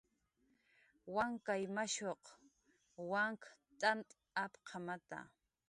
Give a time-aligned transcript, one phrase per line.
[1.15, 2.21] Wankay mashuq
[3.11, 3.41] wank
[3.79, 4.07] t'ant
[4.43, 5.19] apqamata